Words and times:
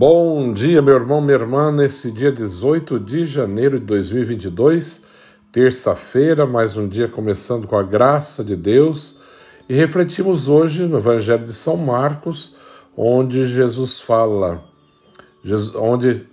Bom 0.00 0.52
dia, 0.52 0.80
meu 0.80 0.94
irmão, 0.94 1.20
minha 1.20 1.36
irmã, 1.36 1.72
nesse 1.72 2.12
dia 2.12 2.30
18 2.30 3.00
de 3.00 3.24
janeiro 3.24 3.80
de 3.80 3.86
2022, 3.86 5.02
terça-feira, 5.50 6.46
mais 6.46 6.76
um 6.76 6.86
dia 6.86 7.08
começando 7.08 7.66
com 7.66 7.76
a 7.76 7.82
graça 7.82 8.44
de 8.44 8.54
Deus, 8.54 9.18
e 9.68 9.74
refletimos 9.74 10.48
hoje 10.48 10.84
no 10.84 10.98
Evangelho 10.98 11.44
de 11.44 11.52
São 11.52 11.76
Marcos, 11.76 12.54
onde 12.96 13.44
Jesus 13.44 14.00
fala, 14.00 14.62
onde 15.74 16.24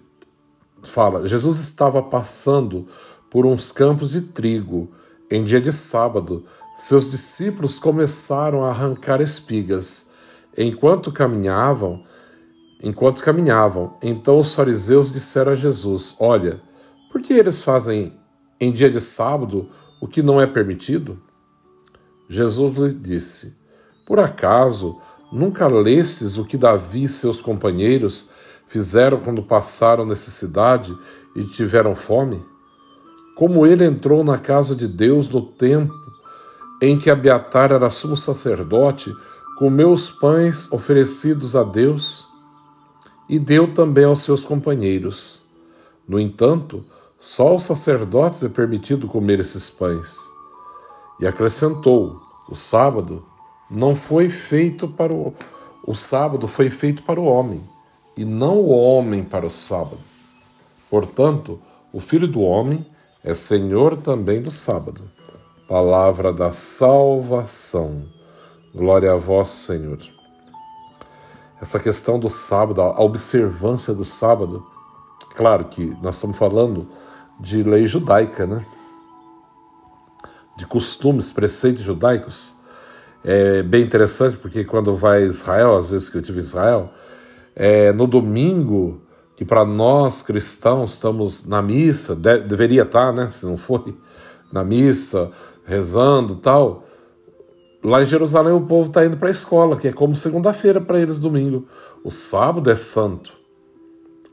fala, 0.83 1.27
Jesus 1.27 1.59
estava 1.59 2.03
passando 2.03 2.85
por 3.31 3.47
uns 3.47 3.71
campos 3.71 4.11
de 4.11 4.21
trigo 4.21 4.91
em 5.27 5.43
dia 5.43 5.59
de 5.59 5.73
sábado. 5.73 6.45
Seus 6.77 7.09
discípulos 7.09 7.79
começaram 7.79 8.63
a 8.63 8.69
arrancar 8.69 9.21
espigas. 9.21 10.11
Enquanto 10.55 11.11
caminhavam, 11.11 12.03
enquanto 12.81 13.23
caminhavam. 13.23 13.97
Então 14.01 14.39
os 14.39 14.53
fariseus 14.53 15.11
disseram 15.11 15.51
a 15.51 15.55
Jesus: 15.55 16.15
Olha, 16.19 16.61
por 17.11 17.21
que 17.21 17.33
eles 17.33 17.63
fazem 17.63 18.13
em 18.59 18.71
dia 18.71 18.89
de 18.89 18.99
sábado 18.99 19.69
o 20.01 20.07
que 20.07 20.21
não 20.21 20.39
é 20.39 20.47
permitido? 20.47 21.19
Jesus 22.29 22.77
lhe 22.77 22.93
disse: 22.93 23.57
Por 24.05 24.19
acaso 24.19 24.99
nunca 25.31 25.67
lestes 25.67 26.37
o 26.37 26.45
que 26.45 26.57
Davi 26.57 27.03
e 27.03 27.09
seus 27.09 27.41
companheiros 27.41 28.29
fizeram 28.67 29.19
quando 29.19 29.43
passaram 29.43 30.05
necessidade 30.05 30.95
e 31.35 31.43
tiveram 31.45 31.95
fome? 31.95 32.43
Como 33.35 33.65
ele 33.65 33.83
entrou 33.83 34.23
na 34.23 34.37
casa 34.37 34.75
de 34.75 34.87
Deus 34.87 35.27
no 35.27 35.41
tempo 35.41 35.93
em 36.81 36.97
que 36.97 37.09
Abiatar 37.09 37.71
era 37.71 37.89
sumo 37.89 38.15
sacerdote, 38.15 39.13
comeu 39.57 39.91
os 39.91 40.09
pães 40.09 40.71
oferecidos 40.71 41.55
a 41.55 41.63
Deus 41.63 42.27
e 43.29 43.39
deu 43.39 43.73
também 43.73 44.05
aos 44.05 44.21
seus 44.21 44.43
companheiros. 44.43 45.43
No 46.07 46.19
entanto, 46.19 46.85
só 47.19 47.49
aos 47.49 47.63
sacerdotes 47.63 48.43
é 48.43 48.49
permitido 48.49 49.07
comer 49.07 49.39
esses 49.39 49.69
pães. 49.69 50.15
E 51.19 51.25
acrescentou: 51.25 52.19
o 52.49 52.55
sábado 52.55 53.25
não 53.69 53.95
foi 53.95 54.29
feito 54.29 54.87
para 54.87 55.13
o 55.13 55.33
o 55.87 55.93
sábado 55.93 56.47
foi 56.47 56.67
feito 56.71 57.03
para 57.03 57.21
o 57.21 57.25
homem, 57.25 57.63
e 58.17 58.25
não 58.25 58.57
o 58.57 58.69
homem 58.69 59.23
para 59.23 59.45
o 59.45 59.51
sábado. 59.51 59.99
Portanto, 60.89 61.61
o 61.93 61.99
Filho 61.99 62.27
do 62.27 62.41
homem 62.41 62.83
é 63.23 63.35
Senhor 63.35 63.95
também 63.97 64.41
do 64.41 64.49
sábado. 64.49 65.03
Palavra 65.67 66.33
da 66.33 66.51
salvação. 66.51 68.03
Glória 68.73 69.13
a 69.13 69.15
vós, 69.15 69.49
Senhor 69.49 70.14
essa 71.65 71.79
questão 71.79 72.19
do 72.19 72.29
sábado, 72.29 72.79
a 72.79 73.01
observância 73.01 73.91
do 73.91 74.05
sábado. 74.05 74.63
Claro 75.33 75.65
que 75.65 75.97
nós 75.99 76.15
estamos 76.15 76.37
falando 76.37 76.87
de 77.39 77.63
lei 77.63 77.87
judaica, 77.87 78.45
né? 78.45 78.63
De 80.55 80.67
costumes, 80.67 81.31
preceitos 81.31 81.81
judaicos. 81.81 82.57
É 83.23 83.63
bem 83.63 83.83
interessante 83.83 84.37
porque 84.37 84.63
quando 84.63 84.95
vai 84.95 85.23
a 85.23 85.25
Israel, 85.25 85.75
às 85.75 85.89
vezes 85.89 86.07
que 86.07 86.19
eu 86.19 86.21
tive 86.21 86.37
Israel, 86.37 86.91
é, 87.55 87.91
no 87.91 88.05
domingo, 88.05 89.01
que 89.35 89.43
para 89.43 89.65
nós 89.65 90.21
cristãos 90.21 90.93
estamos 90.93 91.45
na 91.47 91.63
missa, 91.63 92.15
de, 92.15 92.41
deveria 92.41 92.83
estar, 92.83 93.11
né? 93.11 93.27
Se 93.29 93.43
não 93.43 93.57
foi, 93.57 93.97
na 94.51 94.63
missa, 94.63 95.31
rezando 95.65 96.35
tal 96.35 96.85
Lá 97.85 98.01
em 98.01 98.05
Jerusalém 98.05 98.51
o 98.51 98.61
povo 98.61 98.87
está 98.87 99.05
indo 99.05 99.15
para 99.15 99.27
a 99.27 99.31
escola, 99.31 99.77
que 99.77 99.87
é 99.87 99.93
como 99.93 100.15
segunda-feira 100.15 100.81
para 100.81 100.99
eles 100.99 101.19
domingo. 101.19 101.67
O 102.03 102.09
sábado 102.09 102.71
é 102.71 102.75
santo. 102.75 103.37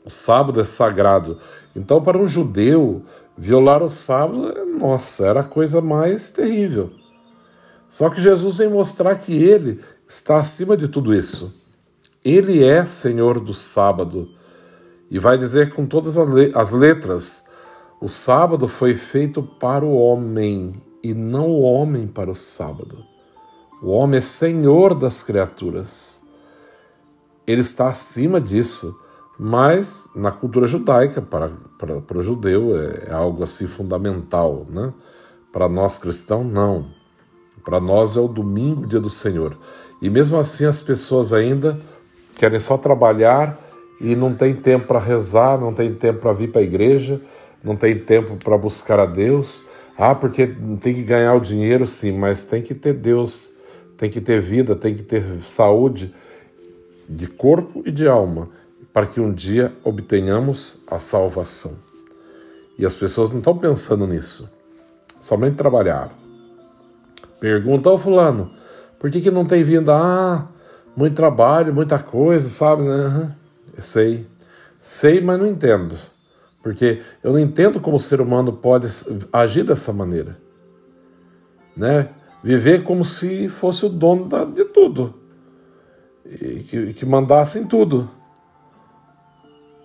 O 0.03 0.09
sábado 0.09 0.59
é 0.59 0.63
sagrado. 0.63 1.37
Então, 1.75 2.01
para 2.01 2.17
um 2.17 2.27
judeu, 2.27 3.03
violar 3.37 3.83
o 3.83 3.91
sábado, 3.91 4.51
nossa, 4.65 5.27
era 5.27 5.41
a 5.41 5.43
coisa 5.43 5.81
mais 5.81 6.31
terrível. 6.31 6.89
Só 7.87 8.09
que 8.09 8.19
Jesus 8.19 8.57
vem 8.57 8.69
mostrar 8.69 9.17
que 9.17 9.43
ele 9.43 9.79
está 10.07 10.37
acima 10.37 10.75
de 10.75 10.87
tudo 10.87 11.13
isso. 11.13 11.53
Ele 12.25 12.63
é 12.63 12.83
Senhor 12.85 13.39
do 13.39 13.53
sábado. 13.53 14.31
E 15.11 15.19
vai 15.19 15.37
dizer 15.37 15.75
com 15.75 15.85
todas 15.85 16.17
as 16.17 16.73
letras: 16.73 17.49
o 18.01 18.09
sábado 18.09 18.67
foi 18.67 18.95
feito 18.95 19.43
para 19.43 19.85
o 19.85 19.95
homem 19.95 20.73
e 21.03 21.13
não 21.13 21.51
o 21.51 21.61
homem 21.61 22.07
para 22.07 22.31
o 22.31 22.35
sábado. 22.35 23.12
O 23.83 23.89
homem 23.89 24.19
é 24.19 24.21
senhor 24.21 24.95
das 24.95 25.21
criaturas. 25.21 26.21
Ele 27.45 27.59
está 27.59 27.89
acima 27.89 28.39
disso. 28.39 28.97
Mas 29.37 30.07
na 30.15 30.31
cultura 30.31 30.65
judaica, 30.67 31.21
para, 31.21 31.51
para, 31.77 31.99
para 31.99 32.17
o 32.17 32.23
judeu, 32.23 32.79
é, 32.79 33.09
é 33.09 33.13
algo 33.13 33.43
assim 33.43 33.67
fundamental. 33.67 34.65
Né? 34.69 34.93
Para 35.51 35.67
nós 35.67 35.97
cristãos, 35.97 36.45
não. 36.45 36.87
Para 37.65 37.81
nós 37.81 38.15
é 38.15 38.21
o 38.21 38.27
domingo, 38.29 38.87
dia 38.87 39.01
do 39.01 39.09
Senhor. 39.09 39.57
E 40.01 40.09
mesmo 40.09 40.37
assim 40.37 40.63
as 40.65 40.81
pessoas 40.81 41.33
ainda 41.33 41.77
querem 42.37 42.61
só 42.61 42.77
trabalhar 42.77 43.57
e 43.99 44.15
não 44.15 44.33
tem 44.33 44.55
tempo 44.55 44.87
para 44.87 44.99
rezar, 44.99 45.59
não 45.59 45.73
tem 45.73 45.93
tempo 45.93 46.21
para 46.21 46.31
vir 46.31 46.51
para 46.51 46.61
a 46.61 46.63
igreja, 46.63 47.19
não 47.61 47.75
tem 47.75 47.99
tempo 47.99 48.37
para 48.37 48.57
buscar 48.57 48.99
a 48.99 49.05
Deus. 49.05 49.63
Ah, 49.97 50.15
porque 50.15 50.47
tem 50.79 50.95
que 50.95 51.03
ganhar 51.03 51.33
o 51.33 51.41
dinheiro, 51.41 51.85
sim, 51.85 52.13
mas 52.13 52.45
tem 52.45 52.61
que 52.61 52.73
ter 52.73 52.93
Deus 52.93 53.51
tem 53.97 54.09
que 54.09 54.21
ter 54.21 54.39
vida, 54.39 54.75
tem 54.75 54.95
que 54.95 55.03
ter 55.03 55.21
saúde 55.41 56.13
de 57.07 57.27
corpo 57.27 57.83
e 57.85 57.91
de 57.91 58.07
alma, 58.07 58.49
para 58.91 59.05
que 59.07 59.19
um 59.19 59.33
dia 59.33 59.73
obtenhamos 59.83 60.81
a 60.87 60.99
salvação. 60.99 61.77
E 62.77 62.85
as 62.85 62.95
pessoas 62.95 63.31
não 63.31 63.39
estão 63.39 63.57
pensando 63.57 64.07
nisso, 64.07 64.49
somente 65.19 65.55
trabalhar. 65.55 66.11
Pergunta 67.39 67.89
ao 67.89 67.97
fulano, 67.97 68.51
por 68.99 69.11
que, 69.11 69.19
que 69.19 69.31
não 69.31 69.45
tem 69.45 69.63
vindo? 69.63 69.91
Ah, 69.91 70.47
muito 70.95 71.15
trabalho, 71.15 71.73
muita 71.73 71.99
coisa, 71.99 72.47
sabe? 72.49 72.83
Né? 72.83 73.35
Eu 73.75 73.81
sei, 73.81 74.27
sei, 74.79 75.19
mas 75.19 75.39
não 75.39 75.47
entendo. 75.47 75.95
Porque 76.61 77.01
eu 77.21 77.33
não 77.33 77.39
entendo 77.39 77.81
como 77.81 77.97
o 77.97 77.99
ser 77.99 78.21
humano 78.21 78.53
pode 78.53 78.87
agir 79.33 79.63
dessa 79.63 79.91
maneira. 79.91 80.37
Né? 81.75 82.07
Viver 82.43 82.83
como 82.83 83.03
se 83.03 83.47
fosse 83.47 83.85
o 83.85 83.89
dono 83.89 84.25
da, 84.25 84.43
de 84.43 84.65
tudo 84.65 85.23
e 86.25 86.63
que, 86.63 86.93
que 86.93 87.05
mandasse 87.05 87.59
em 87.59 87.65
tudo. 87.65 88.09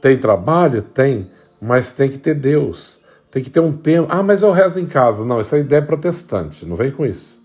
Tem 0.01 0.17
trabalho? 0.17 0.83
Tem, 0.83 1.31
mas 1.61 1.93
tem 1.93 2.09
que 2.09 2.19
ter 2.19 2.35
Deus. 2.35 3.01
Tem 3.31 3.43
que 3.43 3.51
ter 3.51 3.61
um 3.61 3.73
tempo. 3.73 4.09
Ah, 4.11 4.23
mas 4.23 4.43
eu 4.43 4.53
rezo 4.53 4.81
em 4.81 4.87
casa. 4.87 5.25
Não, 5.25 5.41
essa 5.41 5.57
é 5.57 5.61
ideia 5.61 5.81
é 5.81 5.85
protestante. 5.85 6.65
Não 6.65 6.77
vem 6.77 6.91
com 6.91 7.05
isso. 7.05 7.43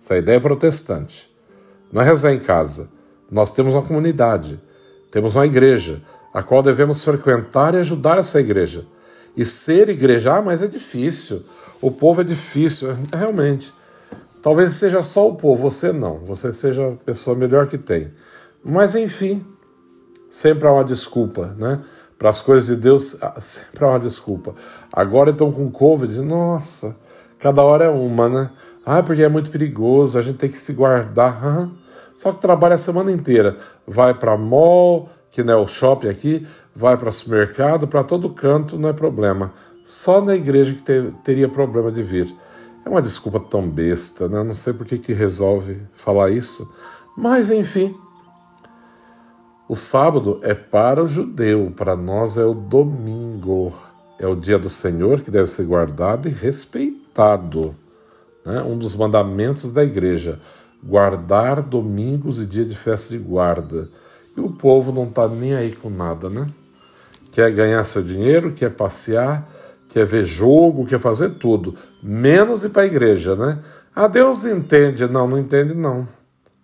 Essa 0.00 0.16
ideia 0.16 0.36
é 0.36 0.40
protestante. 0.40 1.30
Não 1.90 2.02
é 2.02 2.04
rezar 2.04 2.32
em 2.32 2.38
casa. 2.38 2.90
Nós 3.30 3.52
temos 3.52 3.74
uma 3.74 3.82
comunidade, 3.82 4.58
temos 5.10 5.36
uma 5.36 5.44
igreja, 5.44 6.00
a 6.32 6.42
qual 6.42 6.62
devemos 6.62 7.04
frequentar 7.04 7.74
e 7.74 7.78
ajudar 7.78 8.18
essa 8.18 8.40
igreja. 8.40 8.86
E 9.36 9.44
ser 9.44 9.88
igreja, 9.88 10.36
ah, 10.36 10.42
mas 10.42 10.62
é 10.62 10.66
difícil. 10.66 11.44
O 11.80 11.90
povo 11.90 12.20
é 12.20 12.24
difícil. 12.24 12.96
Realmente. 13.12 13.72
Talvez 14.42 14.74
seja 14.74 15.02
só 15.02 15.28
o 15.28 15.34
povo, 15.34 15.70
você 15.70 15.92
não, 15.92 16.18
você 16.18 16.52
seja 16.52 16.88
a 16.88 16.92
pessoa 16.92 17.36
melhor 17.36 17.68
que 17.68 17.76
tem. 17.76 18.12
Mas 18.64 18.94
enfim, 18.94 19.44
sempre 20.30 20.66
há 20.66 20.72
uma 20.72 20.84
desculpa, 20.84 21.54
né? 21.58 21.80
Para 22.18 22.30
as 22.30 22.42
coisas 22.42 22.68
de 22.68 22.76
Deus, 22.76 23.18
ah, 23.22 23.40
sempre 23.40 23.84
há 23.84 23.88
uma 23.88 23.98
desculpa. 23.98 24.54
Agora 24.92 25.30
estão 25.30 25.50
com 25.50 25.70
Covid, 25.70 26.20
nossa, 26.22 26.96
cada 27.38 27.62
hora 27.62 27.86
é 27.86 27.90
uma, 27.90 28.28
né? 28.28 28.50
Ah, 28.84 29.02
porque 29.02 29.22
é 29.22 29.28
muito 29.28 29.50
perigoso, 29.50 30.18
a 30.18 30.22
gente 30.22 30.38
tem 30.38 30.48
que 30.48 30.58
se 30.58 30.72
guardar. 30.72 31.44
Uhum. 31.44 31.72
Só 32.16 32.32
que 32.32 32.40
trabalha 32.40 32.74
a 32.74 32.78
semana 32.78 33.12
inteira. 33.12 33.56
Vai 33.86 34.12
para 34.12 34.36
mall, 34.36 35.08
que 35.30 35.42
não 35.42 35.54
é 35.54 35.56
o 35.56 35.66
shopping 35.68 36.08
aqui, 36.08 36.46
vai 36.74 36.96
para 36.96 37.10
supermercado, 37.10 37.86
para 37.86 38.02
todo 38.02 38.30
canto, 38.30 38.78
não 38.78 38.88
é 38.88 38.92
problema. 38.92 39.52
Só 39.84 40.20
na 40.20 40.34
igreja 40.34 40.74
que 40.74 40.82
ter, 40.82 41.12
teria 41.22 41.48
problema 41.48 41.92
de 41.92 42.02
vir. 42.02 42.34
É 42.88 42.90
uma 42.90 43.02
desculpa 43.02 43.38
tão 43.38 43.68
besta, 43.68 44.30
né? 44.30 44.42
Não 44.42 44.54
sei 44.54 44.72
por 44.72 44.86
que, 44.86 44.96
que 44.96 45.12
resolve 45.12 45.76
falar 45.92 46.30
isso. 46.30 46.72
Mas, 47.14 47.50
enfim. 47.50 47.94
O 49.68 49.76
sábado 49.76 50.40
é 50.42 50.54
para 50.54 51.04
o 51.04 51.06
judeu, 51.06 51.70
para 51.76 51.94
nós 51.94 52.38
é 52.38 52.46
o 52.46 52.54
domingo. 52.54 53.74
É 54.18 54.26
o 54.26 54.34
dia 54.34 54.58
do 54.58 54.70
Senhor 54.70 55.20
que 55.20 55.30
deve 55.30 55.50
ser 55.50 55.64
guardado 55.64 56.28
e 56.28 56.30
respeitado. 56.30 57.76
Né? 58.42 58.62
Um 58.62 58.78
dos 58.78 58.94
mandamentos 58.94 59.70
da 59.70 59.84
igreja: 59.84 60.40
guardar 60.82 61.60
domingos 61.60 62.40
e 62.40 62.46
dia 62.46 62.64
de 62.64 62.74
festa 62.74 63.12
de 63.12 63.18
guarda. 63.18 63.90
E 64.34 64.40
o 64.40 64.48
povo 64.48 64.92
não 64.92 65.04
está 65.04 65.28
nem 65.28 65.54
aí 65.54 65.72
com 65.72 65.90
nada, 65.90 66.30
né? 66.30 66.48
Quer 67.32 67.52
ganhar 67.52 67.84
seu 67.84 68.02
dinheiro, 68.02 68.54
quer 68.54 68.70
passear, 68.70 69.46
quer 69.88 70.06
ver 70.06 70.24
jogo, 70.24 70.86
quer 70.86 71.00
fazer 71.00 71.30
tudo, 71.30 71.74
menos 72.02 72.64
ir 72.64 72.70
para 72.70 72.82
a 72.82 72.86
igreja, 72.86 73.34
né? 73.34 73.58
Ah, 73.94 74.06
Deus 74.06 74.44
entende. 74.44 75.06
Não, 75.08 75.26
não 75.26 75.38
entende 75.38 75.74
não, 75.74 76.06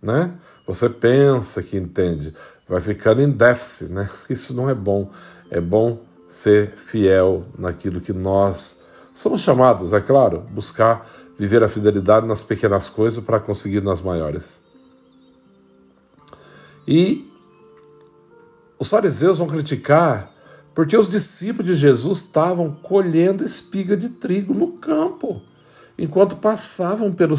né? 0.00 0.32
Você 0.66 0.88
pensa 0.88 1.62
que 1.62 1.76
entende, 1.76 2.34
vai 2.68 2.80
ficando 2.80 3.20
em 3.20 3.30
déficit, 3.30 3.92
né? 3.92 4.08
Isso 4.30 4.54
não 4.54 4.68
é 4.70 4.74
bom. 4.74 5.10
É 5.50 5.60
bom 5.60 6.00
ser 6.26 6.72
fiel 6.74 7.42
naquilo 7.58 8.00
que 8.00 8.12
nós 8.12 8.82
somos 9.12 9.42
chamados, 9.42 9.92
é 9.92 10.00
claro, 10.00 10.40
buscar 10.50 11.08
viver 11.38 11.62
a 11.62 11.68
fidelidade 11.68 12.26
nas 12.26 12.42
pequenas 12.42 12.88
coisas 12.88 13.22
para 13.22 13.38
conseguir 13.38 13.80
nas 13.80 14.02
maiores. 14.02 14.64
E 16.86 17.30
os 18.78 18.90
fariseus 18.90 19.38
vão 19.38 19.46
criticar 19.46 20.33
porque 20.74 20.96
os 20.96 21.10
discípulos 21.10 21.66
de 21.66 21.76
Jesus 21.76 22.18
estavam 22.18 22.70
colhendo 22.70 23.44
espiga 23.44 23.96
de 23.96 24.08
trigo 24.08 24.52
no 24.52 24.72
campo, 24.72 25.40
enquanto 25.96 26.36
passavam 26.36 27.12
pelo 27.12 27.36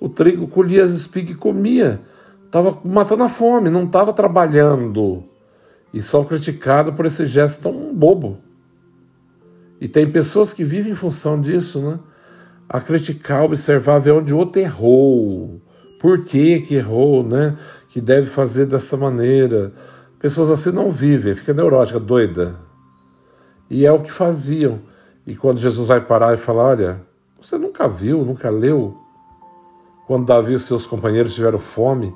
o 0.00 0.08
trigo, 0.08 0.48
colhia 0.48 0.84
as 0.84 0.92
espigas 0.92 1.32
e 1.32 1.38
comia. 1.38 2.00
Estava 2.44 2.78
matando 2.84 3.22
a 3.22 3.28
fome, 3.28 3.70
não 3.70 3.84
estava 3.84 4.12
trabalhando. 4.12 5.24
E 5.92 6.02
são 6.02 6.24
criticados 6.24 6.94
por 6.94 7.06
esse 7.06 7.26
gesto 7.26 7.62
tão 7.62 7.94
bobo. 7.94 8.38
E 9.80 9.88
tem 9.88 10.10
pessoas 10.10 10.52
que 10.52 10.64
vivem 10.64 10.92
em 10.92 10.96
função 10.96 11.40
disso, 11.40 11.80
né? 11.80 11.98
A 12.68 12.80
criticar, 12.80 13.44
observar, 13.44 13.98
ver 13.98 14.12
onde 14.12 14.34
o 14.34 14.38
outro 14.38 14.60
errou. 14.60 15.60
Por 16.00 16.24
que, 16.24 16.60
que 16.60 16.74
errou, 16.74 17.22
né? 17.22 17.56
Que 17.88 18.00
deve 18.00 18.26
fazer 18.26 18.66
dessa 18.66 18.96
maneira. 18.96 19.72
Pessoas 20.18 20.50
assim 20.50 20.72
não 20.72 20.90
vivem, 20.90 21.34
fica 21.34 21.52
neurótica, 21.52 22.00
doida. 22.00 22.58
E 23.68 23.84
é 23.84 23.92
o 23.92 24.02
que 24.02 24.10
faziam. 24.10 24.80
E 25.26 25.34
quando 25.36 25.58
Jesus 25.58 25.88
vai 25.88 26.00
parar 26.00 26.34
e 26.34 26.36
falar: 26.36 26.64
Olha, 26.64 27.02
você 27.40 27.58
nunca 27.58 27.88
viu, 27.88 28.24
nunca 28.24 28.48
leu? 28.48 28.96
Quando 30.06 30.26
Davi 30.26 30.54
e 30.54 30.58
seus 30.58 30.86
companheiros 30.86 31.34
tiveram 31.34 31.58
fome, 31.58 32.14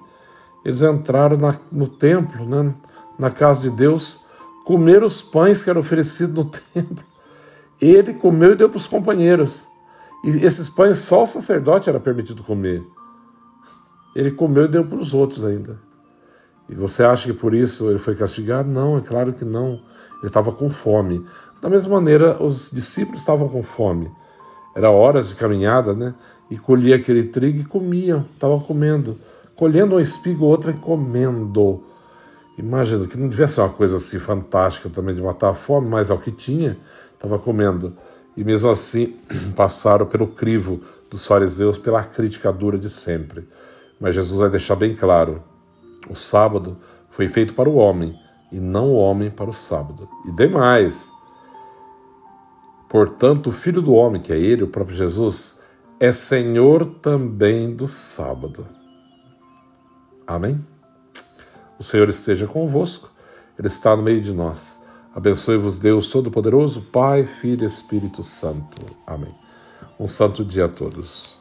eles 0.65 0.81
entraram 0.81 1.37
na, 1.37 1.55
no 1.73 1.89
templo, 1.89 2.47
né, 2.47 2.73
na 3.19 3.31
casa 3.31 3.63
de 3.63 3.71
Deus, 3.71 4.25
comeram 4.65 5.07
os 5.07 5.21
pães 5.21 5.63
que 5.63 5.71
eram 5.71 5.81
oferecidos 5.81 6.35
no 6.35 6.45
templo. 6.73 7.05
Ele 7.81 8.15
comeu 8.15 8.53
e 8.53 8.57
deu 8.57 8.69
para 8.69 8.77
os 8.77 8.87
companheiros. 8.87 9.69
E 10.23 10.29
esses 10.45 10.69
pães 10.69 10.99
só 10.99 11.23
o 11.23 11.27
sacerdote 11.27 11.89
era 11.89 11.99
permitido 11.99 12.43
comer. 12.43 12.85
Ele 14.15 14.31
comeu 14.31 14.67
e 14.67 14.69
deu 14.69 14.85
para 14.85 14.99
os 14.99 15.15
outros 15.15 15.45
ainda. 15.45 15.81
E 16.71 16.75
você 16.77 17.03
acha 17.03 17.27
que 17.27 17.33
por 17.33 17.53
isso 17.53 17.91
ele 17.91 17.99
foi 17.99 18.15
castigado? 18.15 18.69
Não, 18.69 18.97
é 18.97 19.01
claro 19.01 19.33
que 19.33 19.45
não. 19.45 19.81
Ele 20.19 20.29
estava 20.29 20.53
com 20.53 20.71
fome. 20.71 21.27
Da 21.61 21.69
mesma 21.69 21.97
maneira, 21.97 22.41
os 22.41 22.71
discípulos 22.71 23.21
estavam 23.21 23.49
com 23.49 23.61
fome. 23.61 24.11
Era 24.75 24.89
horas 24.89 25.31
de 25.31 25.35
caminhada, 25.35 25.93
né? 25.95 26.15
E 26.49 26.57
colhia 26.57 26.95
aquele 26.95 27.25
trigo 27.25 27.59
e 27.59 27.65
comiam, 27.65 28.25
estavam 28.33 28.61
comendo. 28.61 29.19
Colhendo 29.57 29.97
uma 29.97 30.01
espiga 30.01 30.45
ou 30.45 30.49
outra 30.49 30.71
e 30.71 30.75
comendo. 30.75 31.83
Imagina, 32.57 33.07
que 33.09 33.19
não 33.19 33.29
devia 33.29 33.49
ser 33.49 33.63
uma 33.63 33.71
coisa 33.71 33.97
assim 33.97 34.21
fantástica 34.21 34.89
também 34.89 35.15
de 35.15 35.21
matar 35.21 35.51
a 35.51 35.55
fome, 35.55 35.89
mas 35.89 36.09
ao 36.09 36.19
que 36.19 36.31
tinha, 36.31 36.79
estava 37.13 37.37
comendo. 37.37 37.95
E 38.37 38.45
mesmo 38.45 38.71
assim 38.71 39.17
passaram 39.57 40.07
pelo 40.07 40.29
crivo 40.29 40.81
dos 41.11 41.27
fariseus 41.27 41.79
pela 41.79 42.05
crítica 42.05 42.53
dura 42.53 42.79
de 42.79 42.89
sempre. 42.89 43.49
Mas 44.01 44.15
Jesus 44.15 44.39
vai 44.39 44.49
deixar 44.49 44.77
bem 44.77 44.95
claro: 44.95 45.43
o 46.09 46.15
sábado 46.15 46.79
foi 47.09 47.29
feito 47.29 47.55
para 47.55 47.69
o 47.69 47.75
homem 47.75 48.19
e 48.53 48.59
não 48.59 48.91
o 48.91 48.97
homem 48.97 49.31
para 49.31 49.51
o 49.51 49.55
sábado. 49.55 50.09
E 50.27 50.33
demais. 50.33 51.13
Portanto, 52.89 53.49
o 53.49 53.53
Filho 53.53 53.81
do 53.81 53.95
Homem, 53.95 54.21
que 54.21 54.33
é 54.33 54.39
ele, 54.39 54.65
o 54.65 54.69
próprio 54.69 54.97
Jesus, 54.97 55.61
é 56.01 56.13
Senhor 56.13 56.85
também 56.85 57.75
do 57.75 57.87
sábado. 57.87 58.67
Amém? 60.27 60.59
O 61.79 61.85
Senhor 61.85 62.09
esteja 62.09 62.47
convosco, 62.47 63.11
Ele 63.59 63.69
está 63.69 63.97
no 63.97 64.03
meio 64.03 64.21
de 64.21 64.33
nós. 64.33 64.83
Abençoe-vos, 65.15 65.79
Deus 65.79 66.09
Todo-Poderoso, 66.09 66.83
Pai, 66.93 67.27
Filho 67.27 67.65
e 67.65 67.67
Espírito 67.67 68.23
Santo. 68.23 68.85
Amém. 69.07 69.35
Um 69.99 70.09
santo 70.09 70.45
dia 70.45 70.67
a 70.67 70.69
todos. 70.69 71.41